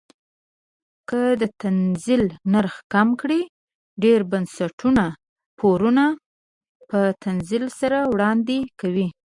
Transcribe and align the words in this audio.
که 1.09 1.21
د 1.41 1.43
تنزیل 1.61 2.23
نرخ 2.53 2.75
کم 2.93 3.07
کړي 3.21 3.41
ډیر 4.03 4.19
بنسټونه 4.31 5.05
پورونه 5.59 6.05
په 6.89 6.99
تنزیل 7.23 7.65
سره 7.79 7.97
وړاندې 8.13 8.57
کوي. 8.79 9.07